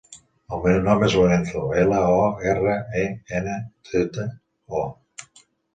[0.55, 3.07] El meu nom és Lorenzo: ela, o, erra, e,
[3.43, 3.61] ena,
[3.93, 4.31] zeta,
[4.83, 4.87] o.